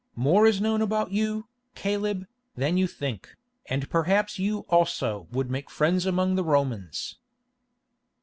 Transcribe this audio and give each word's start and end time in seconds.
More 0.15 0.47
is 0.47 0.59
known 0.59 0.81
about 0.81 1.11
you, 1.11 1.47
Caleb, 1.75 2.25
than 2.55 2.75
you 2.75 2.87
think, 2.87 3.35
and 3.67 3.87
perhaps 3.87 4.39
you 4.39 4.61
also 4.67 5.27
would 5.31 5.51
make 5.51 5.69
friends 5.69 6.07
among 6.07 6.33
the 6.33 6.43
Romans." 6.43 7.19